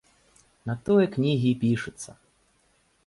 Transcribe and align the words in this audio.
На 0.69 0.75
тое 0.87 1.05
кнігі 1.15 1.49
і 1.53 1.59
пішуцца. 1.65 2.11